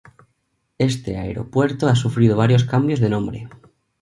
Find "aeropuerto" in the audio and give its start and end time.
1.15-1.87